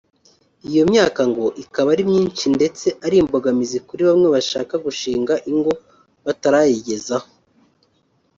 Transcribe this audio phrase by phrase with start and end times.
[0.67, 5.71] Iyi myaka ngo ikaba ari myinshi ndetse ari imbogamizi kuri bamwe bashaka gushinga ingo
[6.25, 7.29] batarayigezaho